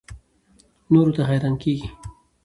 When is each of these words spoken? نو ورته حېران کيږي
نو 0.91 0.99
ورته 1.03 1.21
حېران 1.29 1.55
کيږي 1.61 1.87